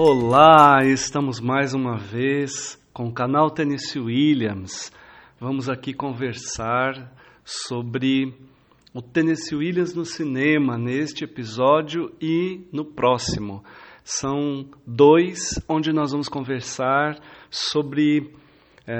Olá, 0.00 0.84
estamos 0.84 1.40
mais 1.40 1.74
uma 1.74 1.96
vez 1.96 2.80
com 2.92 3.08
o 3.08 3.12
canal 3.12 3.50
Tennessee 3.50 3.98
Williams. 4.00 4.92
Vamos 5.40 5.68
aqui 5.68 5.92
conversar 5.92 7.12
sobre 7.44 8.32
o 8.94 9.02
Tennessee 9.02 9.56
Williams 9.56 9.96
no 9.96 10.04
cinema 10.04 10.78
neste 10.78 11.24
episódio 11.24 12.14
e 12.20 12.60
no 12.72 12.84
próximo. 12.84 13.64
São 14.04 14.66
dois 14.86 15.60
onde 15.68 15.92
nós 15.92 16.12
vamos 16.12 16.28
conversar 16.28 17.18
sobre 17.50 18.32
é, 18.86 18.94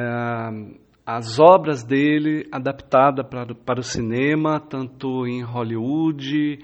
as 1.06 1.38
obras 1.38 1.84
dele 1.84 2.48
adaptadas 2.50 3.24
para, 3.24 3.54
para 3.54 3.78
o 3.78 3.84
cinema, 3.84 4.58
tanto 4.58 5.28
em 5.28 5.44
Hollywood 5.44 6.58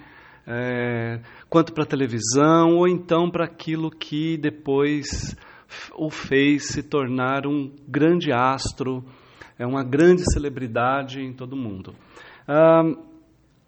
é, 0.47 1.21
quanto 1.49 1.73
para 1.73 1.85
a 1.85 1.87
televisão, 1.87 2.77
ou 2.77 2.89
então 2.89 3.31
para 3.31 3.45
aquilo 3.45 3.91
que 3.91 4.37
depois 4.37 5.37
o 5.97 6.11
fez 6.11 6.69
se 6.69 6.83
tornar 6.83 7.47
um 7.47 7.71
grande 7.89 8.33
astro, 8.33 9.05
é 9.59 9.67
uma 9.67 9.83
grande 9.83 10.23
celebridade 10.33 11.21
em 11.21 11.33
todo 11.33 11.55
o 11.55 11.57
mundo. 11.57 11.95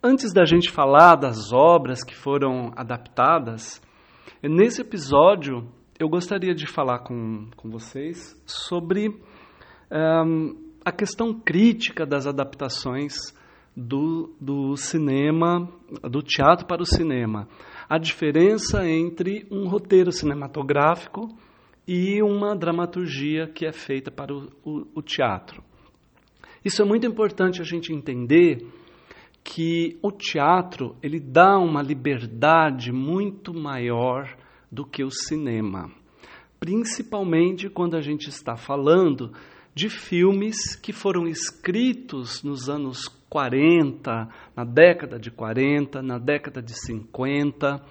Antes 0.03 0.33
da 0.33 0.45
gente 0.45 0.71
falar 0.71 1.17
das 1.17 1.53
obras 1.53 2.05
que 2.05 2.15
foram 2.15 2.73
adaptadas, 2.77 3.81
nesse 4.43 4.83
episódio 4.83 5.67
eu 5.99 6.09
gostaria 6.09 6.55
de 6.55 6.67
falar 6.67 7.01
com, 7.01 7.49
com 7.57 7.71
vocês 7.71 8.41
sobre 8.45 9.19
a 10.85 10.93
questão 10.93 11.33
crítica 11.33 12.05
das 12.05 12.27
adaptações 12.27 13.15
do, 13.77 14.35
do 14.41 14.77
cinema, 14.77 15.69
do 16.03 16.23
teatro 16.23 16.67
para 16.67 16.83
o 16.83 16.87
cinema. 16.87 17.47
A 17.89 17.99
diferença 17.99 18.89
entre 18.89 19.47
um 19.51 19.69
roteiro 19.69 20.11
cinematográfico 20.11 21.29
e 21.87 22.23
uma 22.23 22.57
dramaturgia 22.57 23.47
que 23.47 23.67
é 23.67 23.73
feita 23.73 24.11
para 24.11 24.35
o, 24.35 24.49
o, 24.65 24.87
o 24.95 25.03
teatro. 25.03 25.63
Isso 26.65 26.83
é 26.83 26.85
muito 26.85 27.07
importante 27.07 27.61
a 27.61 27.65
gente 27.65 27.93
entender 27.93 28.67
que 29.45 29.97
o 30.03 30.11
teatro 30.11 30.97
ele 31.01 31.21
dá 31.21 31.57
uma 31.59 31.81
liberdade 31.81 32.91
muito 32.91 33.55
maior 33.55 34.37
do 34.73 34.85
que 34.85 35.05
o 35.05 35.11
cinema, 35.11 35.89
principalmente 36.59 37.69
quando 37.69 37.97
a 37.97 38.01
gente 38.01 38.29
está 38.29 38.57
falando 38.57 39.33
de 39.77 39.91
filmes 39.91 40.75
que 40.75 40.91
foram 40.91 41.29
escritos 41.29 42.43
nos 42.43 42.67
anos 42.67 43.09
40, 43.29 44.27
na 44.57 44.65
década 44.65 45.19
de 45.19 45.31
40, 45.31 46.01
na 46.01 46.17
década 46.17 46.63
de 46.63 46.73
50, 46.73 47.85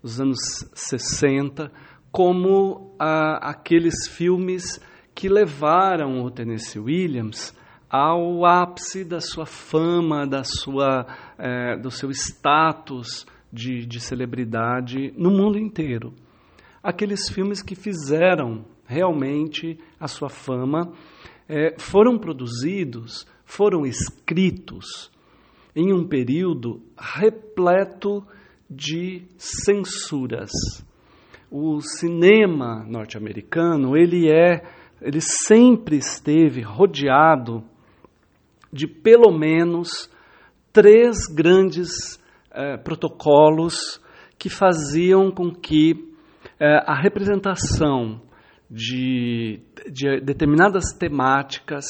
os 0.00 0.20
anos 0.20 0.38
60, 0.72 1.72
como 2.12 2.94
ah, 2.96 3.50
aqueles 3.50 4.06
filmes 4.08 4.80
que 5.16 5.28
levaram 5.28 6.22
o 6.22 6.30
Tennessee 6.30 6.78
Williams 6.78 7.52
ao 7.90 8.46
ápice 8.46 9.04
da 9.04 9.20
sua 9.20 9.46
fama, 9.46 10.24
da 10.28 10.44
sua, 10.44 11.08
eh, 11.38 11.76
do 11.76 11.90
seu 11.90 12.08
status 12.12 13.26
de, 13.52 13.84
de 13.84 13.98
celebridade 13.98 15.12
no 15.16 15.32
mundo 15.32 15.58
inteiro. 15.58 16.14
Aqueles 16.80 17.28
filmes 17.28 17.62
que 17.62 17.74
fizeram 17.74 18.75
realmente 18.86 19.78
a 19.98 20.06
sua 20.08 20.28
fama 20.28 20.92
é, 21.48 21.78
foram 21.78 22.18
produzidos, 22.18 23.26
foram 23.44 23.84
escritos 23.84 25.10
em 25.74 25.92
um 25.92 26.06
período 26.06 26.82
repleto 26.98 28.26
de 28.68 29.22
censuras. 29.36 30.50
O 31.50 31.80
cinema 31.80 32.84
norte-americano, 32.88 33.96
ele 33.96 34.30
é, 34.30 34.62
ele 35.00 35.20
sempre 35.20 35.96
esteve 35.96 36.62
rodeado 36.62 37.62
de 38.72 38.86
pelo 38.86 39.30
menos 39.32 40.10
três 40.72 41.26
grandes 41.34 42.20
eh, 42.50 42.76
protocolos 42.78 44.00
que 44.38 44.50
faziam 44.50 45.30
com 45.30 45.50
que 45.50 46.12
eh, 46.60 46.82
a 46.86 46.94
representação 46.94 48.20
de, 48.70 49.60
de 49.90 50.20
determinadas 50.20 50.92
temáticas, 50.92 51.86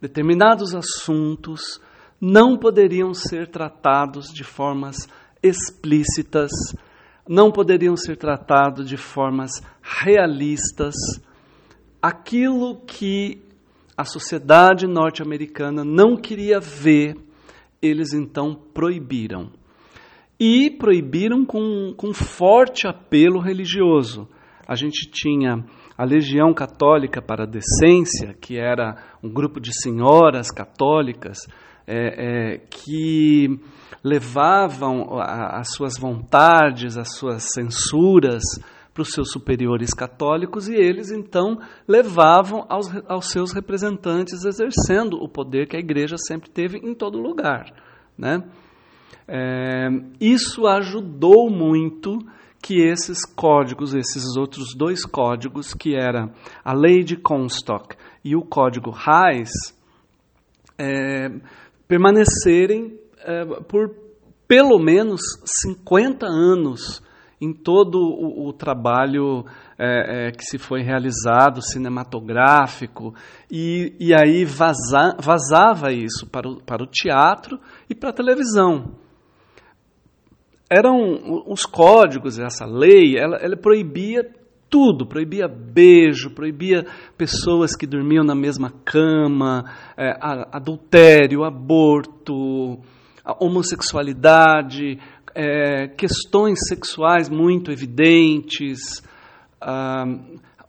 determinados 0.00 0.74
assuntos, 0.74 1.80
não 2.20 2.56
poderiam 2.56 3.12
ser 3.12 3.48
tratados 3.48 4.32
de 4.32 4.44
formas 4.44 5.08
explícitas, 5.42 6.50
não 7.28 7.50
poderiam 7.50 7.96
ser 7.96 8.16
tratados 8.16 8.88
de 8.88 8.96
formas 8.96 9.50
realistas. 9.82 10.94
Aquilo 12.00 12.80
que 12.86 13.42
a 13.96 14.04
sociedade 14.04 14.86
norte-americana 14.86 15.84
não 15.84 16.16
queria 16.16 16.60
ver, 16.60 17.16
eles 17.80 18.12
então 18.12 18.54
proibiram. 18.54 19.50
E 20.38 20.70
proibiram 20.70 21.44
com, 21.44 21.92
com 21.96 22.12
forte 22.12 22.86
apelo 22.86 23.40
religioso. 23.40 24.28
A 24.66 24.74
gente 24.74 25.10
tinha 25.10 25.64
a 25.96 26.04
Legião 26.04 26.52
Católica 26.54 27.20
para 27.20 27.44
a 27.44 27.46
Decência, 27.46 28.34
que 28.40 28.58
era 28.58 28.96
um 29.22 29.28
grupo 29.28 29.60
de 29.60 29.70
senhoras 29.82 30.50
católicas 30.50 31.46
é, 31.86 32.54
é, 32.54 32.58
que 32.58 33.60
levavam 34.02 35.18
a, 35.20 35.60
as 35.60 35.72
suas 35.74 35.98
vontades, 35.98 36.96
as 36.96 37.14
suas 37.16 37.44
censuras 37.54 38.42
para 38.92 39.02
os 39.02 39.10
seus 39.10 39.30
superiores 39.30 39.94
católicos 39.94 40.68
e 40.68 40.74
eles 40.74 41.10
então 41.10 41.58
levavam 41.88 42.66
aos, 42.68 42.86
aos 43.08 43.30
seus 43.30 43.52
representantes 43.52 44.44
exercendo 44.44 45.14
o 45.14 45.28
poder 45.28 45.66
que 45.66 45.76
a 45.76 45.80
igreja 45.80 46.16
sempre 46.18 46.50
teve 46.50 46.78
em 46.78 46.94
todo 46.94 47.18
lugar. 47.18 47.72
Né? 48.18 48.42
É, 49.26 49.88
isso 50.20 50.66
ajudou 50.66 51.48
muito 51.48 52.18
que 52.62 52.80
esses 52.80 53.24
códigos, 53.26 53.92
esses 53.92 54.36
outros 54.36 54.68
dois 54.76 55.04
códigos, 55.04 55.74
que 55.74 55.96
era 55.96 56.32
a 56.64 56.72
lei 56.72 57.02
de 57.02 57.16
Comstock 57.16 57.96
e 58.24 58.36
o 58.36 58.42
código 58.42 58.90
Reis, 58.90 59.50
é, 60.78 61.28
permanecerem 61.88 62.96
é, 63.18 63.44
por 63.68 63.90
pelo 64.46 64.78
menos 64.78 65.20
50 65.64 66.24
anos 66.26 67.02
em 67.40 67.52
todo 67.52 67.98
o, 67.98 68.48
o 68.48 68.52
trabalho 68.52 69.44
é, 69.76 70.28
é, 70.28 70.30
que 70.30 70.44
se 70.44 70.58
foi 70.58 70.82
realizado, 70.82 71.60
cinematográfico, 71.60 73.12
e, 73.50 73.96
e 73.98 74.14
aí 74.14 74.44
vaza, 74.44 75.16
vazava 75.18 75.92
isso 75.92 76.28
para 76.30 76.48
o, 76.48 76.62
para 76.62 76.84
o 76.84 76.86
teatro 76.86 77.58
e 77.90 77.94
para 77.94 78.10
a 78.10 78.12
televisão 78.12 79.01
eram 80.72 81.42
os 81.46 81.66
códigos, 81.66 82.38
essa 82.38 82.64
lei, 82.64 83.16
ela, 83.18 83.36
ela 83.36 83.56
proibia 83.56 84.28
tudo, 84.70 85.06
proibia 85.06 85.46
beijo, 85.46 86.30
proibia 86.30 86.86
pessoas 87.16 87.76
que 87.76 87.86
dormiam 87.86 88.24
na 88.24 88.34
mesma 88.34 88.72
cama, 88.84 89.70
é, 89.98 90.16
adultério, 90.50 91.44
aborto, 91.44 92.78
homossexualidade, 93.38 94.98
é, 95.34 95.88
questões 95.88 96.58
sexuais 96.66 97.28
muito 97.28 97.70
evidentes, 97.70 99.02
ah, 99.60 100.06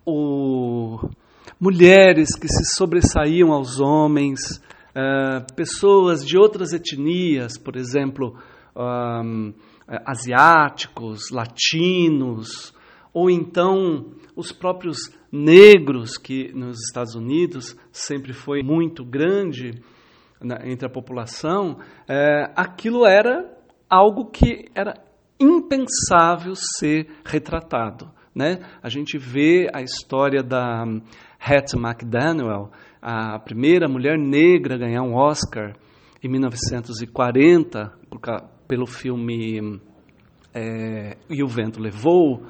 o, 0.06 1.00
mulheres 1.60 2.36
que 2.36 2.48
se 2.48 2.76
sobressaíam 2.76 3.52
aos 3.54 3.80
homens, 3.80 4.62
é, 4.94 5.46
pessoas 5.56 6.26
de 6.26 6.38
outras 6.38 6.74
etnias, 6.74 7.58
por 7.58 7.78
exemplo, 7.78 8.36
ah, 8.76 9.22
asiáticos, 9.88 11.30
latinos, 11.32 12.74
ou 13.14 13.30
então 13.30 14.12
os 14.36 14.52
próprios 14.52 15.12
negros, 15.32 16.18
que 16.18 16.52
nos 16.54 16.80
Estados 16.88 17.16
Unidos 17.16 17.76
sempre 17.92 18.34
foi 18.34 18.62
muito 18.64 19.04
grande 19.04 19.82
entre 20.66 20.86
a 20.86 20.90
população, 20.90 21.80
é, 22.08 22.52
aquilo 22.56 23.06
era 23.06 23.50
algo 23.90 24.26
que 24.26 24.70
era 24.76 24.94
impensável 25.40 26.54
ser 26.56 27.08
retratado. 27.24 28.12
Né? 28.36 28.60
A 28.82 28.90
gente 28.90 29.18
vê 29.18 29.70
a 29.74 29.82
história 29.82 30.42
da 30.42 30.84
Hattie 31.40 31.80
McDaniel, 31.80 32.72
a 33.02 33.38
primeira 33.40 33.88
mulher 33.88 34.18
negra 34.18 34.76
a 34.76 34.78
ganhar 34.78 35.04
um 35.04 35.16
Oscar 35.16 35.76
em 36.24 36.30
1940, 36.30 37.94
pelo 38.68 38.86
filme 38.86 39.80
é, 40.54 41.18
E 41.30 41.44
o 41.44 41.48
Vento 41.48 41.82
Levou, 41.82 42.46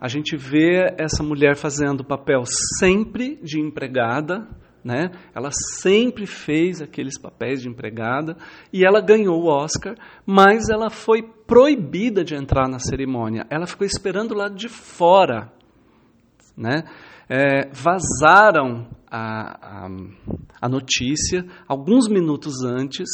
a 0.00 0.08
gente 0.08 0.36
vê 0.36 0.94
essa 0.98 1.22
mulher 1.22 1.56
fazendo 1.56 2.00
o 2.00 2.06
papel 2.06 2.42
sempre 2.78 3.38
de 3.42 3.60
empregada, 3.60 4.48
né? 4.82 5.10
Ela 5.34 5.50
sempre 5.52 6.26
fez 6.26 6.80
aqueles 6.80 7.18
papéis 7.18 7.60
de 7.60 7.68
empregada 7.68 8.36
e 8.72 8.84
ela 8.84 9.00
ganhou 9.00 9.42
o 9.42 9.48
Oscar, 9.48 9.94
mas 10.24 10.70
ela 10.70 10.88
foi 10.88 11.22
proibida 11.22 12.24
de 12.24 12.34
entrar 12.34 12.66
na 12.66 12.78
cerimônia. 12.78 13.46
Ela 13.50 13.66
ficou 13.66 13.86
esperando 13.86 14.34
lá 14.34 14.48
de 14.48 14.68
fora. 14.68 15.52
né? 16.56 16.84
É, 17.28 17.68
vazaram 17.72 18.88
a, 19.10 19.84
a, 19.84 19.88
a, 20.62 20.68
notícia 20.68 21.44
alguns 21.68 22.08
minutos 22.08 22.64
antes 22.64 23.08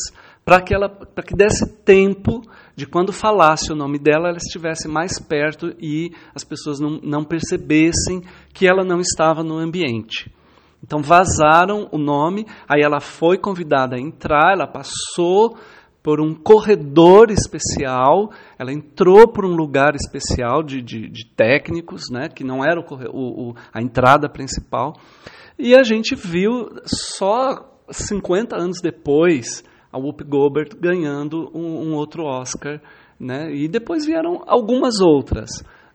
para 0.46 0.60
que 0.60 0.72
ela 0.72 0.88
para 0.88 1.24
que 1.24 1.34
desse 1.34 1.66
tempo 1.78 2.40
de 2.76 2.86
quando 2.86 3.12
falasse 3.12 3.72
o 3.72 3.74
nome 3.74 3.98
dela 3.98 4.28
ela 4.28 4.36
estivesse 4.36 4.86
mais 4.86 5.18
perto 5.18 5.74
e 5.80 6.12
as 6.32 6.44
pessoas 6.44 6.78
não, 6.78 7.00
não 7.02 7.24
percebessem 7.24 8.22
que 8.54 8.64
ela 8.64 8.84
não 8.84 9.00
estava 9.00 9.42
no 9.42 9.58
ambiente. 9.58 10.32
Então 10.80 11.02
vazaram 11.02 11.88
o 11.90 11.98
nome, 11.98 12.46
aí 12.68 12.80
ela 12.80 13.00
foi 13.00 13.36
convidada 13.38 13.96
a 13.96 14.00
entrar, 14.00 14.52
ela 14.52 14.68
passou 14.68 15.58
por 16.00 16.20
um 16.20 16.32
corredor 16.32 17.32
especial, 17.32 18.30
ela 18.56 18.72
entrou 18.72 19.26
por 19.26 19.44
um 19.44 19.56
lugar 19.56 19.96
especial 19.96 20.62
de, 20.62 20.80
de, 20.80 21.08
de 21.08 21.26
técnicos, 21.26 22.04
né, 22.08 22.28
que 22.28 22.44
não 22.44 22.64
era 22.64 22.78
o, 22.78 22.84
o, 23.50 23.54
a 23.72 23.82
entrada 23.82 24.28
principal, 24.28 24.94
e 25.58 25.74
a 25.74 25.82
gente 25.82 26.14
viu 26.14 26.68
só 26.84 27.80
50 27.90 28.54
anos 28.54 28.80
depois 28.80 29.64
a 29.96 29.98
Whoopi 29.98 30.24
Goldberg 30.24 30.76
ganhando 30.78 31.50
um, 31.54 31.88
um 31.88 31.94
outro 31.94 32.24
Oscar, 32.24 32.80
né, 33.18 33.50
e 33.50 33.66
depois 33.66 34.04
vieram 34.04 34.42
algumas 34.46 35.00
outras 35.00 35.48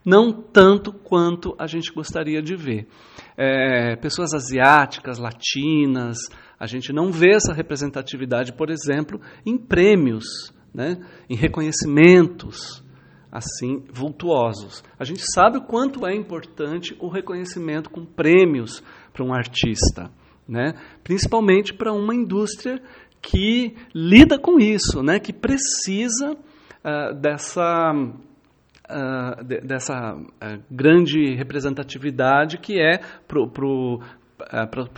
não 0.04 0.32
tanto 0.32 0.92
quanto 0.92 1.54
a 1.56 1.66
gente 1.66 1.92
gostaria 1.92 2.42
de 2.42 2.56
ver. 2.56 2.88
É, 3.36 3.94
pessoas 3.96 4.34
asiáticas, 4.34 5.18
latinas, 5.18 6.18
a 6.58 6.66
gente 6.66 6.92
não 6.92 7.10
vê 7.12 7.34
essa 7.34 7.52
representatividade, 7.52 8.52
por 8.52 8.68
exemplo, 8.68 9.20
em 9.46 9.56
prêmios, 9.56 10.52
né, 10.74 10.98
em 11.30 11.36
reconhecimentos 11.36 12.82
assim 13.30 13.82
vultuosos. 13.90 14.84
A 14.98 15.04
gente 15.04 15.22
sabe 15.34 15.56
o 15.56 15.62
quanto 15.62 16.06
é 16.06 16.14
importante 16.14 16.94
o 17.00 17.08
reconhecimento 17.08 17.88
com 17.88 18.04
prêmios 18.04 18.82
para 19.10 19.24
um 19.24 19.32
artista, 19.32 20.10
né, 20.46 20.74
principalmente 21.02 21.72
para 21.72 21.92
uma 21.92 22.14
indústria 22.14 22.82
que 23.22 23.74
lida 23.94 24.36
com 24.38 24.58
isso, 24.58 25.02
né, 25.02 25.20
que 25.20 25.32
precisa 25.32 26.32
uh, 26.32 27.14
dessa 27.14 27.92
uh, 27.94 29.44
de, 29.44 29.60
dessa 29.60 30.14
uh, 30.16 30.62
grande 30.68 31.34
representatividade 31.36 32.58
que 32.58 32.80
é 32.80 32.98
para 33.28 33.40
o 33.40 34.00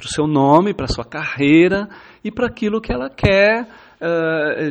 seu 0.08 0.26
nome, 0.26 0.72
para 0.72 0.88
sua 0.88 1.04
carreira 1.04 1.86
e 2.24 2.32
para 2.32 2.46
aquilo 2.46 2.80
que 2.80 2.92
ela 2.92 3.10
quer 3.10 3.68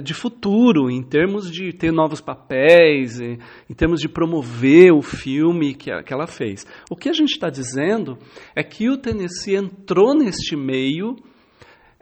de 0.03 0.13
futuro, 0.13 0.91
em 0.91 1.01
termos 1.01 1.49
de 1.49 1.73
ter 1.73 1.91
novos 1.91 2.21
papéis, 2.21 3.19
em, 3.19 3.39
termos 3.75 3.99
de 3.99 4.07
promover 4.07 4.93
o 4.93 5.01
filme 5.01 5.73
que 5.73 5.89
ela 6.13 6.27
fez. 6.27 6.67
O 6.87 6.95
que 6.95 7.09
a 7.09 7.13
gente 7.13 7.31
está 7.31 7.49
dizendo 7.49 8.15
é 8.55 8.63
que 8.63 8.91
o 8.91 8.97
Tennessee 8.97 9.55
entrou 9.55 10.13
neste 10.13 10.55
meio, 10.55 11.15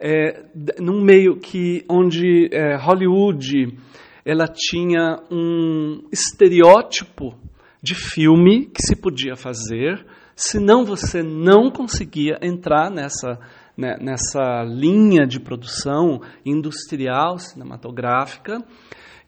é, 0.04 0.46
num 0.80 1.00
meio 1.00 1.36
que 1.36 1.84
onde 1.88 2.48
é, 2.52 2.76
Hollywood 2.76 3.78
ela 4.24 4.48
tinha 4.48 5.22
um 5.30 6.08
estereótipo 6.10 7.36
de 7.80 7.94
filme 7.94 8.66
que 8.66 8.82
se 8.82 8.96
podia 8.96 9.36
fazer, 9.36 10.04
senão 10.34 10.84
você 10.84 11.22
não 11.22 11.70
conseguia 11.70 12.36
entrar 12.42 12.90
nessa, 12.90 13.38
né, 13.76 13.96
nessa 14.00 14.64
linha 14.64 15.24
de 15.24 15.38
produção 15.38 16.20
industrial 16.44 17.38
cinematográfica, 17.38 18.58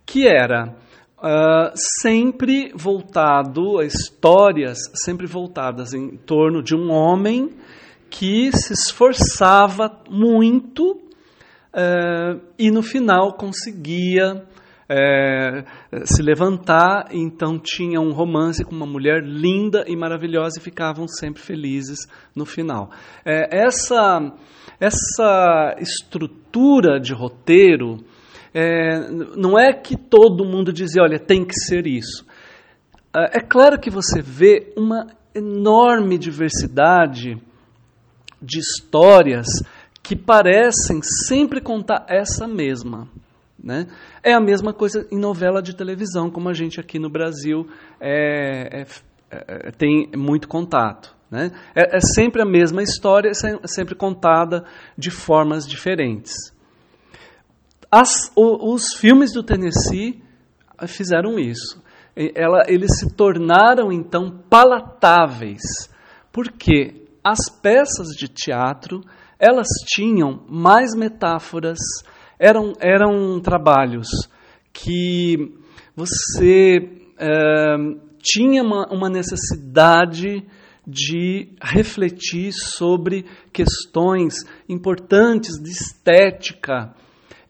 que 0.04 0.26
era 0.26 0.74
uh, 1.18 1.72
sempre 2.00 2.72
voltado 2.74 3.78
a 3.78 3.84
histórias 3.84 4.78
sempre 5.04 5.26
voltadas 5.26 5.94
em 5.94 6.16
torno 6.16 6.62
de 6.62 6.74
um 6.74 6.90
homem 6.90 7.50
que 8.16 8.52
se 8.52 8.72
esforçava 8.72 10.00
muito 10.08 10.92
uh, 10.92 12.40
e 12.56 12.70
no 12.70 12.80
final 12.80 13.36
conseguia 13.36 14.46
é, 14.88 15.64
se 16.04 16.22
levantar, 16.22 17.08
então 17.10 17.58
tinha 17.58 18.00
um 18.00 18.12
romance 18.12 18.62
com 18.62 18.72
uma 18.72 18.86
mulher 18.86 19.20
linda 19.24 19.84
e 19.88 19.96
maravilhosa 19.96 20.60
e 20.60 20.62
ficavam 20.62 21.08
sempre 21.08 21.42
felizes 21.42 22.06
no 22.36 22.46
final. 22.46 22.90
É, 23.24 23.64
essa, 23.66 24.32
essa 24.78 25.74
estrutura 25.80 27.00
de 27.00 27.12
roteiro 27.12 28.04
é, 28.54 29.10
não 29.36 29.58
é 29.58 29.72
que 29.72 29.96
todo 29.96 30.44
mundo 30.44 30.72
dizia, 30.72 31.02
olha, 31.02 31.18
tem 31.18 31.44
que 31.44 31.54
ser 31.54 31.86
isso. 31.86 32.24
É 33.12 33.40
claro 33.40 33.80
que 33.80 33.90
você 33.90 34.22
vê 34.22 34.72
uma 34.76 35.06
enorme 35.34 36.16
diversidade 36.16 37.40
de 38.44 38.58
histórias 38.58 39.46
que 40.02 40.14
parecem 40.14 41.00
sempre 41.26 41.60
contar 41.60 42.04
essa 42.08 42.46
mesma. 42.46 43.08
Né? 43.58 43.86
É 44.22 44.34
a 44.34 44.40
mesma 44.40 44.74
coisa 44.74 45.06
em 45.10 45.18
novela 45.18 45.62
de 45.62 45.74
televisão, 45.74 46.30
como 46.30 46.50
a 46.50 46.52
gente 46.52 46.78
aqui 46.78 46.98
no 46.98 47.08
Brasil 47.08 47.66
é, 47.98 48.82
é, 48.82 48.86
é, 49.30 49.70
tem 49.70 50.10
muito 50.14 50.46
contato. 50.46 51.16
Né? 51.30 51.50
É, 51.74 51.96
é, 51.96 52.00
sempre 52.00 52.42
a 52.42 52.44
mesma 52.44 52.82
história, 52.82 53.30
é 53.30 53.66
sempre 53.66 53.94
contada 53.94 54.64
de 54.98 55.10
formas 55.10 55.66
diferentes. 55.66 56.34
As, 57.90 58.30
o, 58.36 58.74
os 58.74 58.92
filmes 58.92 59.32
do 59.32 59.42
Tennessee 59.42 60.22
fizeram 60.86 61.38
isso. 61.38 61.82
Ela, 62.34 62.64
eles 62.68 62.98
se 62.98 63.12
tornaram 63.14 63.90
então 63.90 64.42
palatáveis, 64.50 65.62
porque 66.30 67.03
as 67.24 67.48
peças 67.62 68.08
de 68.08 68.28
teatro 68.28 69.00
elas 69.38 69.66
tinham 69.86 70.44
mais 70.48 70.94
metáforas, 70.94 71.78
eram, 72.38 72.72
eram 72.80 73.40
trabalhos 73.40 74.08
que 74.72 75.52
você 75.94 76.90
é, 77.18 77.76
tinha 78.22 78.62
uma, 78.62 78.86
uma 78.92 79.08
necessidade 79.08 80.44
de 80.86 81.48
refletir 81.62 82.52
sobre 82.52 83.24
questões 83.52 84.34
importantes 84.68 85.54
de 85.62 85.70
estética. 85.70 86.94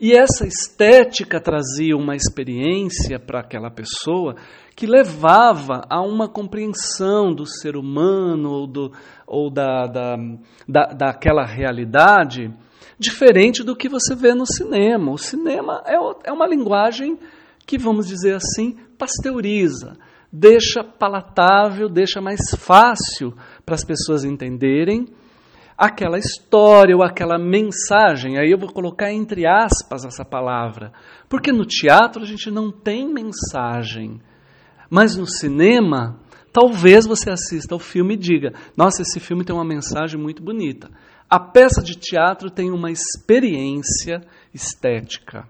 E 0.01 0.13
essa 0.13 0.47
estética 0.47 1.41
trazia 1.41 1.97
uma 1.97 2.15
experiência 2.15 3.19
para 3.19 3.41
aquela 3.41 3.71
pessoa 3.71 4.37
que 4.75 4.87
levava 4.87 5.83
a 5.89 6.01
uma 6.01 6.29
compreensão 6.29 7.33
do 7.33 7.47
ser 7.47 7.77
humano 7.77 8.51
ou, 8.51 8.67
do, 8.67 8.93
ou 9.27 9.51
da, 9.51 9.87
da, 9.87 10.17
da, 10.69 10.87
daquela 10.87 11.45
realidade 11.45 12.53
diferente 12.99 13.63
do 13.63 13.77
que 13.77 13.89
você 13.89 14.15
vê 14.15 14.35
no 14.35 14.47
cinema. 14.47 15.13
O 15.13 15.19
cinema 15.19 15.83
é, 15.87 15.95
é 16.25 16.33
uma 16.33 16.47
linguagem 16.47 17.19
que, 17.67 17.79
vamos 17.79 18.07
dizer 18.07 18.35
assim, 18.35 18.77
pasteuriza, 18.99 19.97
deixa 20.33 20.83
palatável, 20.83 21.89
deixa 21.89 22.21
mais 22.21 22.41
fácil 22.59 23.35
para 23.65 23.75
as 23.75 23.85
pessoas 23.85 24.25
entenderem 24.25 25.07
aquela 25.77 26.19
história 26.19 26.97
ou 26.97 27.03
aquela 27.03 27.39
mensagem. 27.39 28.39
Aí 28.39 28.51
eu 28.51 28.59
vou 28.59 28.73
colocar 28.73 29.13
entre 29.13 29.47
aspas 29.47 30.05
essa 30.05 30.25
palavra, 30.25 30.93
porque 31.29 31.53
no 31.53 31.65
teatro 31.65 32.23
a 32.23 32.27
gente 32.27 32.51
não 32.51 32.71
tem 32.71 33.09
mensagem, 33.09 34.21
mas 34.91 35.17
no 35.17 35.27
cinema. 35.27 36.19
Talvez 36.53 37.05
você 37.05 37.31
assista 37.31 37.75
ao 37.75 37.81
filme 37.81 38.15
e 38.15 38.19
diga: 38.19 38.53
Nossa, 38.77 39.03
esse 39.03 39.19
filme 39.19 39.45
tem 39.45 39.55
uma 39.55 39.65
mensagem 39.65 40.21
muito 40.21 40.43
bonita. 40.43 40.89
A 41.29 41.41
peça 41.41 41.83
de 41.83 41.97
teatro 41.97 42.51
tem 42.51 42.71
uma 42.71 42.91
experiência 42.91 44.21
estética, 44.53 45.49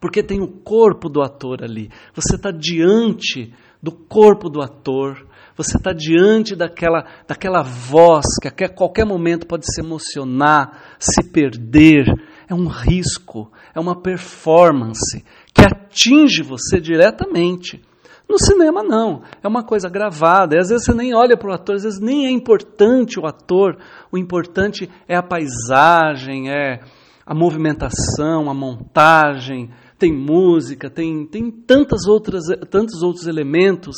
porque 0.00 0.22
tem 0.22 0.40
o 0.40 0.48
corpo 0.48 1.08
do 1.08 1.22
ator 1.22 1.64
ali. 1.64 1.90
Você 2.14 2.36
está 2.36 2.50
diante 2.52 3.52
do 3.82 3.90
corpo 3.90 4.48
do 4.48 4.62
ator, 4.62 5.26
você 5.56 5.76
está 5.76 5.92
diante 5.92 6.54
daquela, 6.54 7.06
daquela 7.26 7.62
voz 7.62 8.26
que 8.40 8.64
a 8.64 8.68
qualquer 8.68 9.06
momento 9.06 9.46
pode 9.46 9.64
se 9.66 9.80
emocionar, 9.80 10.96
se 10.98 11.22
perder. 11.32 12.04
É 12.48 12.54
um 12.54 12.68
risco, 12.68 13.50
é 13.74 13.80
uma 13.80 14.00
performance 14.00 15.24
que 15.52 15.62
atinge 15.62 16.42
você 16.42 16.78
diretamente. 16.78 17.82
No 18.28 18.38
cinema, 18.38 18.82
não. 18.82 19.22
É 19.42 19.46
uma 19.46 19.62
coisa 19.62 19.88
gravada. 19.88 20.56
E 20.56 20.58
às 20.58 20.68
vezes 20.68 20.84
você 20.84 20.94
nem 20.94 21.14
olha 21.14 21.36
para 21.36 21.50
o 21.50 21.54
ator, 21.54 21.76
às 21.76 21.84
vezes 21.84 22.00
nem 22.00 22.26
é 22.26 22.30
importante 22.30 23.20
o 23.20 23.26
ator. 23.26 23.78
O 24.10 24.18
importante 24.18 24.90
é 25.08 25.16
a 25.16 25.22
paisagem, 25.22 26.50
é 26.50 26.80
a 27.24 27.34
movimentação, 27.34 28.50
a 28.50 28.54
montagem. 28.54 29.70
Tem 29.98 30.12
música, 30.12 30.90
tem, 30.90 31.24
tem 31.26 31.50
tantas 31.50 32.06
outras, 32.06 32.44
tantos 32.70 33.02
outros 33.02 33.26
elementos 33.26 33.96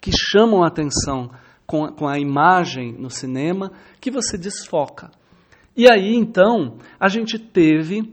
que 0.00 0.10
chamam 0.12 0.62
a 0.62 0.68
atenção 0.68 1.30
com, 1.66 1.86
com 1.88 2.08
a 2.08 2.18
imagem 2.18 2.92
no 2.98 3.10
cinema 3.10 3.70
que 4.00 4.10
você 4.10 4.36
desfoca. 4.36 5.10
E 5.76 5.86
aí, 5.90 6.14
então, 6.14 6.78
a 6.98 7.08
gente 7.08 7.38
teve 7.38 8.12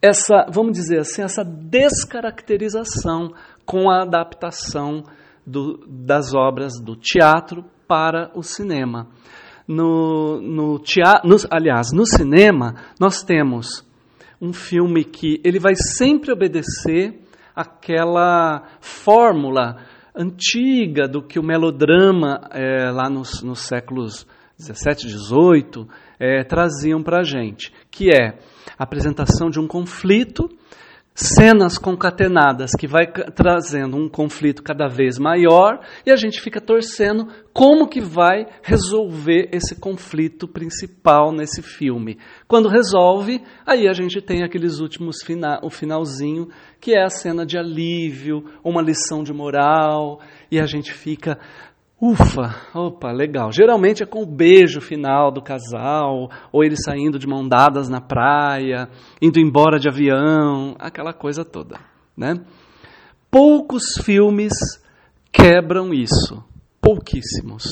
essa, 0.00 0.46
vamos 0.50 0.72
dizer 0.72 1.00
assim, 1.00 1.22
essa 1.22 1.44
descaracterização 1.44 3.32
com 3.64 3.90
a 3.90 4.02
adaptação 4.02 5.04
do, 5.46 5.84
das 5.86 6.34
obras 6.34 6.80
do 6.80 6.96
teatro 6.96 7.64
para 7.86 8.30
o 8.34 8.42
cinema. 8.42 9.08
No, 9.66 10.40
no 10.40 10.78
teatro, 10.78 11.30
aliás, 11.50 11.88
no 11.92 12.06
cinema, 12.06 12.74
nós 13.00 13.22
temos 13.22 13.86
um 14.40 14.52
filme 14.52 15.04
que 15.04 15.40
ele 15.42 15.58
vai 15.58 15.74
sempre 15.74 16.32
obedecer 16.32 17.20
aquela 17.54 18.64
fórmula 18.80 19.76
antiga 20.14 21.08
do 21.08 21.22
que 21.22 21.38
o 21.38 21.42
melodrama 21.42 22.40
é, 22.50 22.90
lá 22.90 23.08
nos, 23.08 23.42
nos 23.42 23.60
séculos 23.60 24.26
17, 24.58 25.06
18 25.06 25.88
é, 26.18 26.44
traziam 26.44 27.02
para 27.02 27.20
a 27.20 27.24
gente, 27.24 27.72
que 27.90 28.08
é 28.10 28.38
a 28.78 28.84
apresentação 28.84 29.50
de 29.50 29.58
um 29.58 29.66
conflito 29.66 30.48
cenas 31.14 31.78
concatenadas 31.78 32.72
que 32.72 32.88
vai 32.88 33.06
trazendo 33.06 33.96
um 33.96 34.08
conflito 34.08 34.64
cada 34.64 34.88
vez 34.88 35.16
maior 35.16 35.78
e 36.04 36.10
a 36.10 36.16
gente 36.16 36.40
fica 36.40 36.60
torcendo 36.60 37.28
como 37.52 37.88
que 37.88 38.00
vai 38.00 38.48
resolver 38.64 39.48
esse 39.52 39.78
conflito 39.78 40.48
principal 40.48 41.30
nesse 41.30 41.62
filme. 41.62 42.18
Quando 42.48 42.68
resolve, 42.68 43.40
aí 43.64 43.86
a 43.86 43.92
gente 43.92 44.20
tem 44.20 44.42
aqueles 44.42 44.80
últimos 44.80 45.22
final, 45.24 45.60
o 45.62 45.70
finalzinho, 45.70 46.48
que 46.80 46.96
é 46.96 47.04
a 47.04 47.08
cena 47.08 47.46
de 47.46 47.56
alívio, 47.56 48.44
uma 48.64 48.82
lição 48.82 49.22
de 49.22 49.32
moral, 49.32 50.20
e 50.50 50.58
a 50.58 50.66
gente 50.66 50.92
fica 50.92 51.38
Ufa, 52.00 52.54
opa, 52.74 53.12
legal. 53.12 53.52
Geralmente 53.52 54.02
é 54.02 54.06
com 54.06 54.22
o 54.22 54.26
beijo 54.26 54.80
final 54.80 55.30
do 55.30 55.40
casal, 55.40 56.28
ou 56.52 56.64
eles 56.64 56.80
saindo 56.84 57.18
de 57.18 57.26
mão 57.26 57.46
dadas 57.46 57.88
na 57.88 58.00
praia, 58.00 58.88
indo 59.22 59.38
embora 59.38 59.78
de 59.78 59.88
avião, 59.88 60.74
aquela 60.78 61.12
coisa 61.12 61.44
toda, 61.44 61.78
né? 62.16 62.34
Poucos 63.30 63.94
filmes 64.04 64.52
quebram 65.32 65.94
isso, 65.94 66.44
pouquíssimos, 66.80 67.64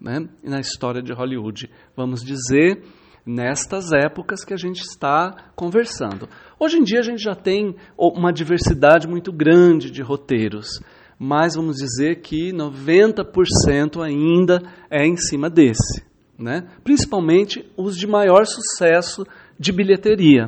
né? 0.00 0.26
Na 0.42 0.60
história 0.60 1.02
de 1.02 1.12
Hollywood, 1.12 1.70
vamos 1.94 2.22
dizer, 2.22 2.82
nestas 3.24 3.92
épocas 3.92 4.44
que 4.44 4.54
a 4.54 4.56
gente 4.56 4.80
está 4.80 5.50
conversando. 5.54 6.26
Hoje 6.58 6.78
em 6.78 6.82
dia 6.82 7.00
a 7.00 7.02
gente 7.02 7.22
já 7.22 7.34
tem 7.34 7.76
uma 7.96 8.32
diversidade 8.32 9.06
muito 9.06 9.30
grande 9.30 9.90
de 9.90 10.00
roteiros 10.00 10.80
mas 11.18 11.56
vamos 11.56 11.76
dizer 11.76 12.20
que 12.20 12.52
90% 12.52 14.00
ainda 14.02 14.62
é 14.88 15.04
em 15.04 15.16
cima 15.16 15.50
desse. 15.50 16.06
Né? 16.38 16.68
Principalmente 16.84 17.68
os 17.76 17.96
de 17.96 18.06
maior 18.06 18.46
sucesso 18.46 19.26
de 19.58 19.72
bilheteria, 19.72 20.46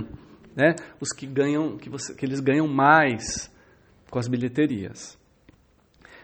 né? 0.54 0.76
os 1.00 1.08
que 1.08 1.26
ganham, 1.26 1.76
que, 1.76 1.90
você, 1.90 2.14
que 2.14 2.24
eles 2.24 2.38
ganham 2.38 2.68
mais 2.68 3.50
com 4.08 4.18
as 4.18 4.28
bilheterias. 4.28 5.18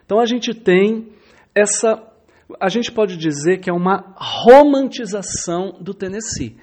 Então 0.04 0.20
a 0.20 0.26
gente 0.26 0.54
tem 0.54 1.08
essa, 1.52 2.00
a 2.60 2.68
gente 2.68 2.92
pode 2.92 3.16
dizer 3.16 3.58
que 3.58 3.68
é 3.68 3.72
uma 3.72 4.14
romantização 4.16 5.76
do 5.80 5.92
Tennessee. 5.92 6.56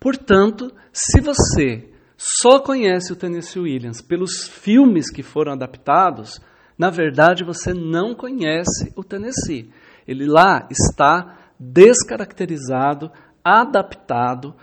Portanto, 0.00 0.72
se 0.92 1.20
você 1.20 1.88
só 2.16 2.58
conhece 2.58 3.12
o 3.12 3.16
Tennessee 3.16 3.62
Williams 3.62 4.02
pelos 4.02 4.48
filmes 4.48 5.08
que 5.08 5.22
foram 5.22 5.52
adaptados, 5.52 6.40
na 6.80 6.88
verdade, 6.88 7.44
você 7.44 7.74
não 7.74 8.14
conhece 8.14 8.90
o 8.96 9.04
Tennessee. 9.04 9.70
Ele 10.08 10.24
lá 10.24 10.66
está 10.70 11.36
descaracterizado, 11.58 13.10
adaptado, 13.44 14.54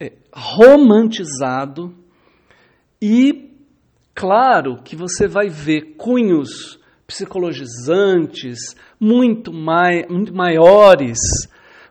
é, 0.00 0.14
romantizado 0.34 1.94
e, 3.00 3.54
claro, 4.12 4.82
que 4.82 4.96
você 4.96 5.28
vai 5.28 5.48
ver 5.48 5.94
cunhos 5.96 6.80
psicologizantes 7.06 8.74
muito, 8.98 9.52
mai, 9.52 10.04
muito 10.10 10.34
maiores 10.34 11.16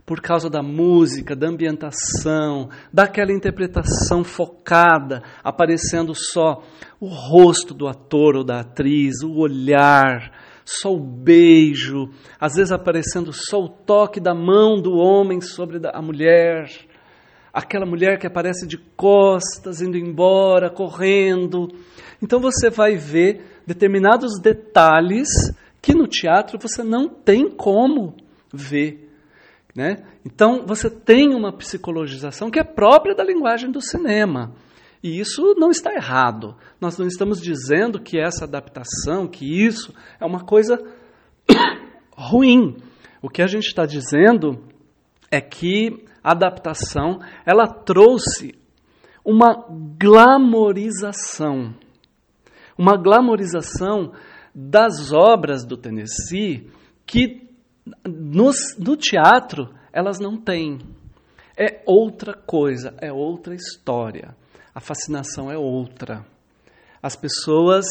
por 0.05 0.21
causa 0.21 0.50
da 0.50 0.62
música, 0.62 1.35
da 1.35 1.47
ambientação, 1.47 2.69
daquela 2.93 3.33
interpretação 3.33 4.24
focada, 4.24 5.24
aparecendo 5.43 6.13
só 6.13 6.62
o 7.00 7.07
rosto 7.07 7.74
do 7.74 7.88
ator 7.88 8.35
ou 8.35 8.43
da 8.43 8.59
atriz, 8.59 9.24
o 9.24 9.39
olhar, 9.39 10.31
só 10.63 10.93
o 10.93 11.00
beijo, 11.00 12.09
às 12.39 12.55
vezes 12.55 12.71
aparecendo 12.71 13.31
só 13.33 13.59
o 13.59 13.69
toque 13.69 14.19
da 14.19 14.35
mão 14.35 14.79
do 14.79 14.93
homem 14.93 15.41
sobre 15.41 15.79
a 15.91 16.01
mulher, 16.01 16.69
aquela 17.51 17.85
mulher 17.85 18.19
que 18.19 18.27
aparece 18.27 18.67
de 18.67 18.77
costas, 18.77 19.81
indo 19.81 19.97
embora, 19.97 20.69
correndo. 20.69 21.67
Então 22.21 22.39
você 22.39 22.69
vai 22.69 22.95
ver 22.95 23.43
determinados 23.65 24.39
detalhes 24.39 25.27
que 25.81 25.95
no 25.95 26.07
teatro 26.07 26.59
você 26.59 26.83
não 26.83 27.09
tem 27.09 27.50
como 27.50 28.15
ver 28.53 29.05
né? 29.75 29.98
Então, 30.25 30.65
você 30.65 30.89
tem 30.89 31.36
uma 31.36 31.51
psicologização 31.51 32.50
que 32.50 32.60
é 32.60 32.63
própria 32.63 33.13
da 33.13 33.24
linguagem 33.24 33.70
do 33.70 33.82
cinema. 33.82 34.55
E 35.03 35.20
isso 35.20 35.53
não 35.58 35.70
está 35.70 35.94
errado. 35.94 36.55
Nós 36.79 36.98
não 36.98 37.05
estamos 37.05 37.41
dizendo 37.41 38.00
que 38.00 38.17
essa 38.17 38.46
adaptação, 38.46 39.27
que 39.27 39.46
isso 39.46 39.94
é 40.20 40.25
uma 40.25 40.46
coisa 40.46 40.82
ruim. 42.15 42.77
O 43.22 43.29
que 43.29 43.41
a 43.41 43.48
gente 43.48 43.67
está 43.67 43.86
dizendo 43.86 44.63
é 45.29 45.41
que 45.41 46.05
a 46.24 46.32
adaptação 46.32 47.20
ela 47.46 47.67
trouxe 47.67 48.55
uma 49.24 49.65
glamorização, 50.00 51.74
uma 52.77 52.96
glamorização 52.96 54.13
das 54.53 55.12
obras 55.12 55.65
do 55.65 55.75
Tennessee 55.75 56.70
que 57.05 57.44
no, 58.06 58.51
no 58.80 58.98
teatro, 58.98 59.70
elas 59.92 60.20
não 60.20 60.38
têm. 60.38 60.80
É 61.58 61.82
outra 61.86 62.34
coisa, 62.34 62.94
é 63.01 63.12
outra 63.12 63.56
história. 63.56 64.36
A 64.74 64.80
fascinação 64.80 65.50
é 65.51 65.58
outra. 65.58 66.25
As 67.01 67.15
pessoas 67.15 67.86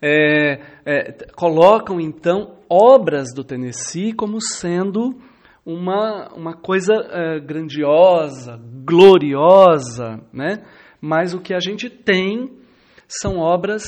é, 0.00 0.60
é, 0.84 1.12
colocam 1.34 2.00
então 2.00 2.56
obras 2.68 3.32
do 3.34 3.42
Tennessee 3.42 4.12
como 4.12 4.40
sendo 4.40 5.18
uma, 5.64 6.28
uma 6.34 6.54
coisa 6.54 6.94
é, 6.94 7.40
grandiosa, 7.40 8.60
gloriosa, 8.84 10.20
né? 10.32 10.64
mas 11.00 11.34
o 11.34 11.40
que 11.40 11.52
a 11.52 11.60
gente 11.60 11.90
tem 11.90 12.50
são 13.06 13.38
obras 13.38 13.82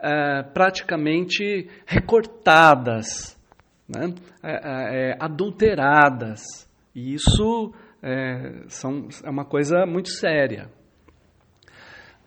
é, 0.00 0.42
praticamente 0.42 1.68
recortadas, 1.86 3.38
né, 3.88 4.14
é, 4.42 4.52
é, 4.52 5.10
é, 5.10 5.16
adulteradas. 5.20 6.42
E 6.94 7.14
isso 7.14 7.72
é, 8.02 8.64
são, 8.68 9.08
é 9.22 9.30
uma 9.30 9.44
coisa 9.44 9.84
muito 9.86 10.10
séria. 10.10 10.70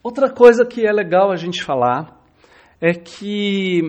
Outra 0.02 0.30
coisa 0.30 0.64
que 0.64 0.86
é 0.86 0.92
legal 0.92 1.30
a 1.30 1.36
gente 1.36 1.62
falar 1.62 2.18
é 2.80 2.92
que 2.92 3.82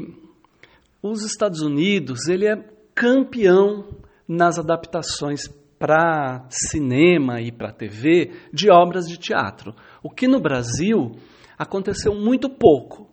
os 1.01 1.23
Estados 1.23 1.61
Unidos 1.61 2.27
ele 2.27 2.47
é 2.47 2.57
campeão 2.93 3.87
nas 4.27 4.59
adaptações 4.59 5.47
para 5.77 6.45
cinema 6.49 7.39
e 7.39 7.51
para 7.51 7.71
TV 7.71 8.31
de 8.51 8.69
obras 8.69 9.05
de 9.07 9.17
teatro. 9.17 9.73
O 10.03 10.09
que 10.09 10.27
no 10.27 10.41
Brasil 10.41 11.13
aconteceu 11.57 12.13
muito 12.13 12.49
pouco. 12.49 13.09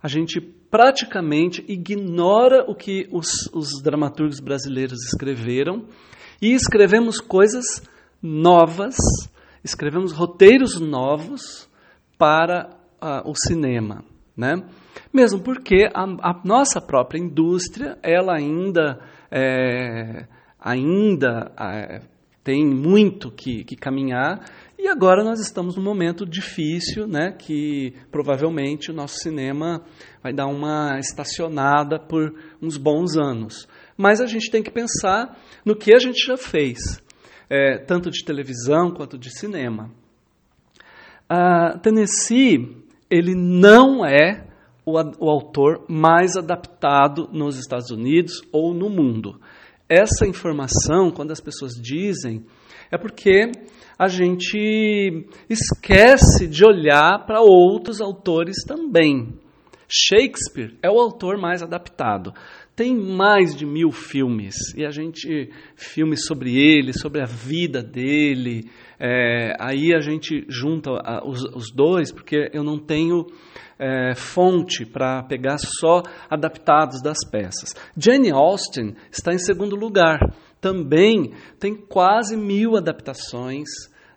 A 0.00 0.06
gente 0.06 0.40
praticamente 0.74 1.64
ignora 1.68 2.64
o 2.68 2.74
que 2.74 3.08
os, 3.12 3.48
os 3.52 3.80
dramaturgos 3.80 4.40
brasileiros 4.40 5.04
escreveram 5.04 5.84
e 6.42 6.52
escrevemos 6.52 7.20
coisas 7.20 7.64
novas, 8.20 8.96
escrevemos 9.62 10.10
roteiros 10.10 10.80
novos 10.80 11.70
para 12.18 12.70
uh, 13.00 13.30
o 13.30 13.34
cinema, 13.36 14.04
né? 14.36 14.64
Mesmo 15.12 15.40
porque 15.44 15.88
a, 15.94 16.02
a 16.02 16.40
nossa 16.44 16.80
própria 16.80 17.20
indústria, 17.20 17.96
ela 18.02 18.34
ainda, 18.34 18.98
é, 19.30 20.26
ainda 20.58 21.52
é, 21.56 22.02
tem 22.42 22.66
muito 22.66 23.30
que, 23.30 23.62
que 23.62 23.76
caminhar 23.76 24.40
e 24.84 24.86
agora 24.86 25.24
nós 25.24 25.40
estamos 25.40 25.76
num 25.76 25.82
momento 25.82 26.26
difícil, 26.26 27.06
né, 27.06 27.32
que 27.32 27.94
provavelmente 28.12 28.90
o 28.90 28.94
nosso 28.94 29.14
cinema 29.16 29.82
vai 30.22 30.30
dar 30.30 30.46
uma 30.46 30.98
estacionada 30.98 31.98
por 31.98 32.34
uns 32.60 32.76
bons 32.76 33.16
anos. 33.16 33.66
Mas 33.96 34.20
a 34.20 34.26
gente 34.26 34.50
tem 34.50 34.62
que 34.62 34.70
pensar 34.70 35.40
no 35.64 35.74
que 35.74 35.94
a 35.94 35.98
gente 35.98 36.26
já 36.26 36.36
fez, 36.36 37.02
é, 37.48 37.78
tanto 37.78 38.10
de 38.10 38.22
televisão 38.22 38.90
quanto 38.90 39.16
de 39.16 39.30
cinema. 39.30 39.90
A 41.26 41.78
Tennessee, 41.78 42.76
ele 43.10 43.34
não 43.34 44.04
é 44.04 44.46
o, 44.84 44.98
o 45.18 45.30
autor 45.30 45.86
mais 45.88 46.36
adaptado 46.36 47.26
nos 47.32 47.56
Estados 47.56 47.90
Unidos 47.90 48.42
ou 48.52 48.74
no 48.74 48.90
mundo. 48.90 49.40
Essa 49.88 50.26
informação, 50.26 51.10
quando 51.10 51.30
as 51.30 51.40
pessoas 51.40 51.72
dizem, 51.72 52.44
é 52.90 52.98
porque 52.98 53.50
a 53.98 54.08
gente 54.08 55.26
esquece 55.48 56.46
de 56.48 56.64
olhar 56.64 57.24
para 57.26 57.40
outros 57.40 58.00
autores 58.00 58.56
também. 58.66 59.38
Shakespeare 59.88 60.76
é 60.82 60.90
o 60.90 60.98
autor 60.98 61.38
mais 61.38 61.62
adaptado. 61.62 62.32
tem 62.74 62.92
mais 62.96 63.54
de 63.54 63.64
mil 63.64 63.92
filmes 63.92 64.56
e 64.76 64.84
a 64.84 64.90
gente 64.90 65.48
filmes 65.76 66.26
sobre 66.26 66.56
ele, 66.56 66.92
sobre 66.92 67.22
a 67.22 67.24
vida 67.24 67.80
dele. 67.80 68.68
É, 68.98 69.54
aí 69.60 69.94
a 69.94 70.00
gente 70.00 70.44
junta 70.48 70.90
os, 71.24 71.44
os, 71.54 71.70
dois 71.72 72.10
porque 72.10 72.50
eu 72.52 72.64
não 72.64 72.78
tenho 72.78 73.26
é, 73.78 74.14
fonte 74.16 74.84
para 74.84 75.22
pegar 75.22 75.58
só 75.58 76.02
adaptados 76.28 77.00
das 77.00 77.18
peças. 77.30 77.70
Jane 77.96 78.32
Austen 78.32 78.96
está 79.12 79.32
em 79.32 79.38
segundo 79.38 79.76
lugar. 79.76 80.18
Também 80.64 81.34
tem 81.60 81.76
quase 81.76 82.38
mil 82.38 82.74
adaptações 82.74 83.68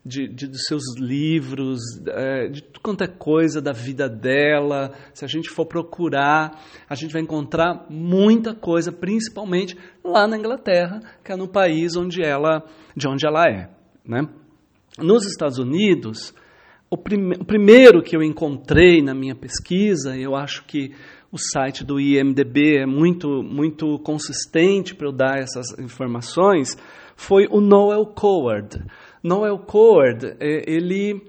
de, 0.05 0.29
de, 0.29 0.47
dos 0.47 0.63
seus 0.63 0.97
livros, 0.97 1.81
é, 2.07 2.47
de 2.47 2.63
tudo 2.63 2.79
quanto 2.79 3.03
é 3.03 3.07
coisa 3.07 3.61
da 3.61 3.73
vida 3.73 4.07
dela. 4.07 4.93
Se 5.13 5.25
a 5.25 5.27
gente 5.27 5.49
for 5.49 5.65
procurar, 5.65 6.63
a 6.89 6.95
gente 6.95 7.11
vai 7.11 7.21
encontrar 7.21 7.85
muita 7.89 8.55
coisa, 8.55 8.93
principalmente 8.93 9.77
lá 10.01 10.25
na 10.25 10.37
Inglaterra, 10.37 11.01
que 11.21 11.33
é 11.33 11.35
no 11.35 11.49
país 11.49 11.97
onde 11.97 12.23
ela, 12.23 12.63
de 12.95 13.09
onde 13.09 13.27
ela 13.27 13.43
é. 13.43 13.69
Né? 14.05 14.21
Nos 14.97 15.25
Estados 15.25 15.57
Unidos, 15.57 16.33
o, 16.89 16.95
prime 16.95 17.35
o 17.41 17.43
primeiro 17.43 18.01
que 18.01 18.15
eu 18.15 18.23
encontrei 18.23 19.01
na 19.01 19.13
minha 19.13 19.35
pesquisa, 19.35 20.15
eu 20.15 20.33
acho 20.33 20.63
que 20.63 20.93
o 21.31 21.37
site 21.37 21.83
do 21.83 21.99
IMDB 21.99 22.77
é 22.77 22.85
muito, 22.85 23.43
muito 23.43 23.99
consistente 23.99 24.95
para 24.95 25.07
eu 25.07 25.11
dar 25.11 25.37
essas 25.39 25.77
informações, 25.77 26.75
foi 27.15 27.47
o 27.49 27.59
Noel 27.59 28.05
Coward. 28.05 28.83
Noel 29.23 29.59
Coward, 29.59 30.35
é, 30.39 30.63
ele 30.71 31.21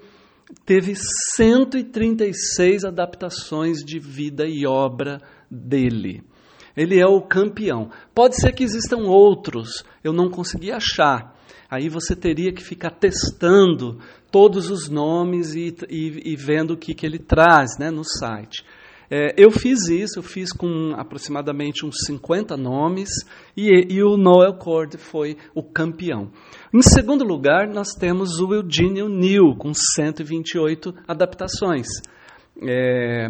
teve 0.65 0.93
136 1.35 2.85
adaptações 2.85 3.79
de 3.79 3.99
vida 3.99 4.45
e 4.47 4.65
obra 4.65 5.21
dele. 5.49 6.23
Ele 6.77 6.99
é 6.99 7.05
o 7.05 7.21
campeão. 7.21 7.89
Pode 8.15 8.39
ser 8.39 8.53
que 8.53 8.63
existam 8.63 8.99
outros, 9.07 9.83
eu 10.03 10.13
não 10.13 10.29
consegui 10.29 10.71
achar. 10.71 11.35
Aí 11.69 11.89
você 11.89 12.15
teria 12.15 12.53
que 12.53 12.63
ficar 12.63 12.91
testando 12.91 13.99
todos 14.31 14.69
os 14.71 14.89
nomes 14.89 15.53
e, 15.55 15.75
e, 15.89 16.33
e 16.33 16.35
vendo 16.35 16.71
o 16.71 16.77
que, 16.77 16.93
que 16.93 17.05
ele 17.05 17.19
traz 17.19 17.77
né, 17.77 17.91
no 17.91 18.03
site. 18.03 18.63
É, 19.11 19.33
eu 19.35 19.49
fiz 19.49 19.87
isso, 19.89 20.19
eu 20.19 20.23
fiz 20.23 20.51
com 20.51 20.93
aproximadamente 20.95 21.83
uns 21.83 21.95
50 22.05 22.55
nomes 22.55 23.09
e, 23.57 23.87
e 23.89 24.03
o 24.03 24.15
Noel 24.15 24.53
Cord 24.53 24.97
foi 24.97 25.35
o 25.55 25.63
campeão. 25.63 26.29
Em 26.71 26.81
segundo 26.83 27.23
lugar, 27.23 27.67
nós 27.67 27.95
temos 27.99 28.39
o 28.39 28.53
Eugene 28.53 29.01
O'Neill, 29.01 29.55
com 29.57 29.73
128 29.73 30.93
adaptações, 31.07 31.87
é, 32.61 33.29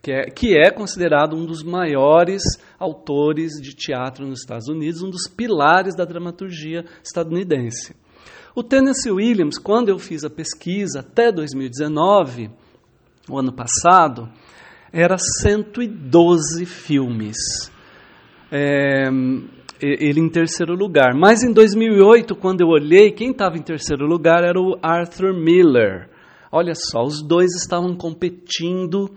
que, 0.00 0.12
é, 0.12 0.30
que 0.30 0.56
é 0.56 0.70
considerado 0.70 1.34
um 1.34 1.44
dos 1.44 1.64
maiores 1.64 2.42
autores 2.78 3.54
de 3.60 3.74
teatro 3.74 4.24
nos 4.24 4.42
Estados 4.42 4.68
Unidos, 4.68 5.02
um 5.02 5.10
dos 5.10 5.26
pilares 5.26 5.96
da 5.96 6.04
dramaturgia 6.04 6.84
estadunidense. 7.02 7.96
O 8.54 8.62
Tennessee 8.62 9.10
Williams, 9.10 9.58
quando 9.58 9.88
eu 9.88 9.98
fiz 9.98 10.24
a 10.24 10.30
pesquisa 10.30 11.00
até 11.00 11.32
2019, 11.32 12.48
o 13.28 13.38
ano 13.38 13.52
passado, 13.52 14.30
era 14.96 15.18
112 15.18 16.64
filmes. 16.64 17.36
É, 18.50 19.10
ele 19.78 20.20
em 20.20 20.28
terceiro 20.30 20.74
lugar. 20.74 21.14
Mas 21.14 21.42
em 21.42 21.52
2008, 21.52 22.34
quando 22.34 22.62
eu 22.62 22.68
olhei, 22.68 23.10
quem 23.10 23.30
estava 23.30 23.58
em 23.58 23.62
terceiro 23.62 24.06
lugar 24.06 24.42
era 24.42 24.58
o 24.58 24.78
Arthur 24.82 25.34
Miller. 25.34 26.08
Olha 26.50 26.72
só, 26.74 27.02
os 27.02 27.22
dois 27.22 27.54
estavam 27.54 27.94
competindo 27.94 29.10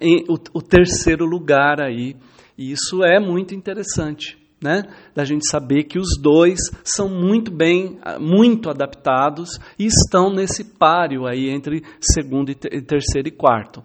em 0.00 0.24
o, 0.28 0.34
o 0.54 0.62
terceiro 0.62 1.24
lugar 1.24 1.80
aí. 1.80 2.14
E 2.56 2.70
isso 2.70 3.02
é 3.02 3.18
muito 3.18 3.56
interessante, 3.56 4.38
né? 4.62 4.84
Da 5.16 5.24
gente 5.24 5.50
saber 5.50 5.82
que 5.82 5.98
os 5.98 6.16
dois 6.20 6.60
são 6.84 7.08
muito 7.08 7.50
bem, 7.50 7.98
muito 8.20 8.70
adaptados 8.70 9.58
e 9.76 9.86
estão 9.86 10.32
nesse 10.32 10.62
páreo 10.62 11.26
aí 11.26 11.50
entre 11.50 11.82
segundo 12.00 12.50
e 12.50 12.54
terceiro 12.54 13.26
e 13.26 13.32
quarto. 13.32 13.82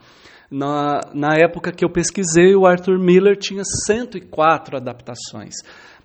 Na, 0.50 1.02
na 1.14 1.36
época 1.36 1.72
que 1.72 1.84
eu 1.84 1.90
pesquisei, 1.90 2.56
o 2.56 2.66
Arthur 2.66 2.98
Miller 2.98 3.36
tinha 3.38 3.64
104 3.86 4.78
adaptações. 4.78 5.56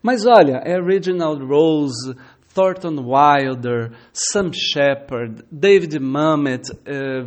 Mas 0.02 0.26
olha, 0.26 0.60
é 0.64 0.80
Reginald 0.80 1.44
Rose, 1.44 2.16
Thornton 2.52 2.96
Wilder, 3.06 3.92
Sam 4.12 4.50
Shepard, 4.52 5.44
David 5.50 5.98
Mamet, 6.00 6.70
eh, 6.84 7.24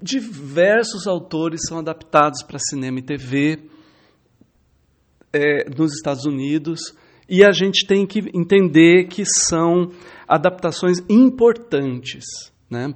diversos 0.00 1.06
autores 1.06 1.60
são 1.68 1.78
adaptados 1.78 2.42
para 2.42 2.58
cinema 2.58 3.00
e 3.00 3.02
TV 3.02 3.58
eh, 5.32 5.68
nos 5.76 5.92
Estados 5.92 6.24
Unidos. 6.24 6.94
E 7.28 7.44
a 7.44 7.50
gente 7.50 7.86
tem 7.86 8.06
que 8.06 8.20
entender 8.32 9.08
que 9.08 9.24
são 9.24 9.90
adaptações 10.28 10.98
importantes. 11.08 12.24
Né? 12.70 12.94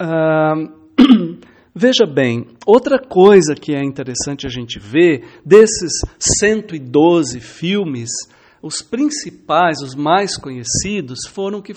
Uh, 0.00 1.40
Veja 1.80 2.04
bem, 2.04 2.46
outra 2.66 2.98
coisa 2.98 3.54
que 3.54 3.74
é 3.74 3.82
interessante 3.82 4.46
a 4.46 4.50
gente 4.50 4.78
ver, 4.78 5.24
desses 5.42 6.02
112 6.18 7.40
filmes, 7.40 8.10
os 8.60 8.82
principais, 8.82 9.78
os 9.80 9.94
mais 9.94 10.36
conhecidos, 10.36 11.20
foram 11.26 11.60
o 11.60 11.62
que, 11.62 11.72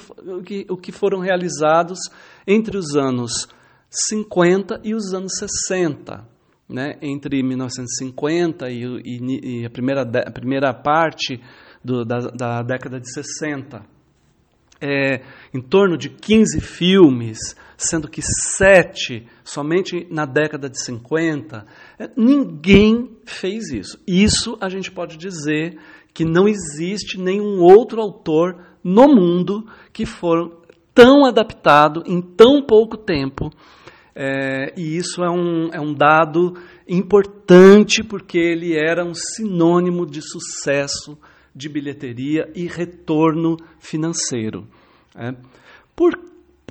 o 0.69 0.75
que 0.75 0.91
foram 0.91 1.21
realizados 1.21 1.99
entre 2.45 2.77
os 2.77 2.97
anos 2.97 3.47
50 3.89 4.81
e 4.83 4.93
os 4.93 5.13
anos 5.13 5.37
60. 5.39 6.27
Né? 6.67 6.97
Entre 7.01 7.41
1950 7.41 8.69
e, 8.69 8.83
e, 8.83 9.61
e 9.61 9.65
a, 9.65 9.69
primeira, 9.69 10.01
a 10.01 10.31
primeira 10.31 10.73
parte 10.73 11.39
do, 11.81 12.03
da, 12.03 12.17
da 12.27 12.61
década 12.61 12.99
de 12.99 13.09
60. 13.09 13.85
É, 14.81 15.21
em 15.53 15.61
torno 15.61 15.97
de 15.97 16.09
15 16.09 16.59
filmes 16.59 17.55
sendo 17.89 18.07
que 18.07 18.21
sete 18.21 19.27
somente 19.43 20.07
na 20.09 20.25
década 20.25 20.69
de 20.69 20.83
50. 20.83 21.65
É, 21.99 22.09
ninguém 22.15 23.17
fez 23.25 23.71
isso. 23.71 23.99
Isso 24.07 24.57
a 24.59 24.69
gente 24.69 24.91
pode 24.91 25.17
dizer 25.17 25.77
que 26.13 26.23
não 26.23 26.47
existe 26.47 27.19
nenhum 27.19 27.59
outro 27.61 28.01
autor 28.01 28.55
no 28.83 29.07
mundo 29.07 29.65
que 29.91 30.05
for 30.05 30.61
tão 30.93 31.25
adaptado 31.25 32.03
em 32.05 32.21
tão 32.21 32.61
pouco 32.61 32.97
tempo. 32.97 33.49
É, 34.15 34.73
e 34.77 34.95
isso 34.95 35.23
é 35.23 35.29
um, 35.29 35.69
é 35.73 35.79
um 35.79 35.93
dado 35.93 36.53
importante 36.87 38.03
porque 38.03 38.37
ele 38.37 38.75
era 38.75 39.03
um 39.03 39.13
sinônimo 39.13 40.05
de 40.05 40.21
sucesso 40.21 41.17
de 41.55 41.69
bilheteria 41.69 42.49
e 42.55 42.67
retorno 42.67 43.57
financeiro. 43.79 44.67
É. 45.15 45.33
Por 45.95 46.13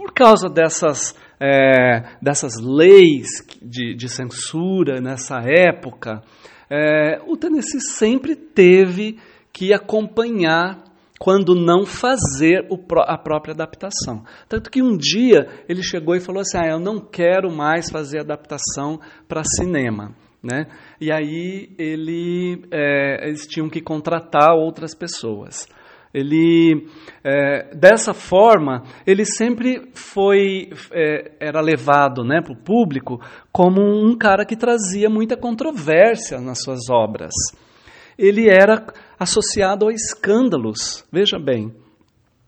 por 0.03 0.12
causa 0.12 0.49
dessas, 0.49 1.15
é, 1.38 2.03
dessas 2.21 2.59
leis 2.61 3.29
de, 3.62 3.95
de, 3.95 4.09
censura 4.09 5.01
nessa 5.01 5.41
época, 5.47 6.23
é, 6.69 7.21
o 7.25 7.37
Tennessee 7.37 7.81
sempre 7.81 8.35
teve 8.35 9.17
que 9.53 9.73
acompanhar 9.73 10.83
quando 11.21 11.55
não 11.55 11.87
fazer 11.87 12.67
a 13.07 13.17
própria 13.17 13.55
adaptação. 13.55 14.25
Tanto 14.49 14.69
que 14.69 14.83
um 14.83 14.97
dia 14.97 15.47
ele 15.69 15.85
chegou 15.85 16.17
e 16.17 16.21
falou 16.21 16.41
assim: 16.41 16.59
ah, 16.59 16.69
eu 16.69 16.81
não 16.81 16.99
quero 16.99 17.49
mais 17.49 17.88
fazer 17.88 18.21
adaptação 18.21 18.99
para 19.29 19.45
cinema. 19.45 20.17
Né? 20.43 20.67
E 21.01 21.12
aí 21.12 21.71
ele, 21.79 22.65
é, 22.73 23.29
eles 23.29 23.47
tinham 23.47 23.71
que 23.71 23.81
contratar 23.81 24.57
outras 24.57 24.97
pessoas. 24.97 25.69
Ele, 26.14 26.88
é, 27.25 27.75
dessa 27.75 28.12
forma, 28.12 28.83
ele 29.07 29.25
sempre 29.25 29.90
foi, 29.94 30.68
é, 30.90 31.33
era 31.40 31.61
levado 31.61 32.22
né, 32.22 32.42
para 32.42 32.53
o 32.53 32.62
público 32.62 33.18
como 33.51 33.81
um 33.81 34.16
cara 34.16 34.44
que 34.44 34.57
trazia 34.57 35.09
muita 35.09 35.37
controvérsia 35.37 36.38
nas 36.38 36.62
suas 36.62 36.90
obras. 36.90 37.33
Ele 38.18 38.48
era 38.48 38.87
associado 39.18 39.88
a 39.88 39.92
escândalos, 39.92 41.03
veja 41.11 41.38
bem. 41.38 41.72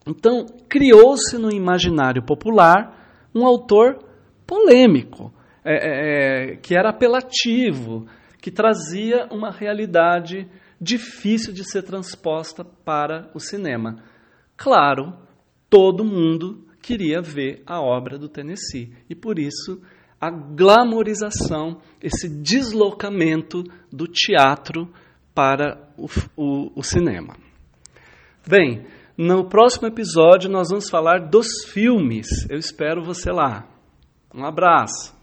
Então, 0.06 0.44
criou-se 0.68 1.38
no 1.38 1.50
imaginário 1.50 2.22
popular 2.22 3.28
um 3.34 3.46
autor 3.46 3.98
polêmico, 4.46 5.32
é, 5.64 5.72
é, 5.72 6.52
é 6.52 6.56
que 6.56 6.76
era 6.76 6.90
apelativo, 6.90 8.06
que 8.42 8.50
trazia 8.50 9.26
uma 9.30 9.50
realidade 9.50 10.46
difícil 10.80 11.52
de 11.52 11.64
ser 11.64 11.82
transposta 11.82 12.64
para 12.64 13.30
o 13.34 13.40
cinema. 13.40 14.02
Claro, 14.56 15.14
todo 15.68 16.04
mundo 16.04 16.66
queria 16.82 17.20
ver 17.20 17.62
a 17.66 17.80
obra 17.80 18.18
do 18.18 18.28
Tennessee 18.28 18.92
e 19.08 19.14
por 19.14 19.38
isso 19.38 19.80
a 20.20 20.30
glamorização, 20.30 21.80
esse 22.02 22.28
deslocamento 22.28 23.64
do 23.92 24.06
teatro 24.06 24.88
para 25.34 25.88
o, 25.96 26.06
o, 26.36 26.80
o 26.80 26.82
cinema. 26.82 27.36
Bem, 28.46 28.86
no 29.16 29.48
próximo 29.48 29.86
episódio 29.86 30.50
nós 30.50 30.68
vamos 30.70 30.88
falar 30.90 31.28
dos 31.28 31.46
filmes. 31.66 32.26
Eu 32.48 32.58
espero 32.58 33.04
você 33.04 33.30
lá. 33.30 33.66
Um 34.34 34.44
abraço. 34.44 35.13